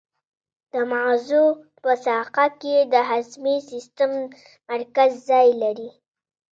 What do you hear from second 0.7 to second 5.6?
د مغزو په ساقه کې د هضمي سیستم مرکز ځای